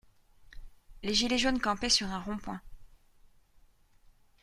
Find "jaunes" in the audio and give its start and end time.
1.37-1.59